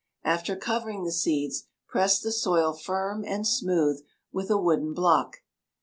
After 0.23 0.55
covering 0.55 1.03
the 1.03 1.11
seeds, 1.11 1.67
press 1.87 2.19
the 2.19 2.31
soil 2.31 2.73
firm 2.73 3.23
and 3.23 3.45
smooth 3.45 4.01
with 4.33 4.49
a 4.49 4.57
wooden 4.57 4.95
block. 4.95 5.43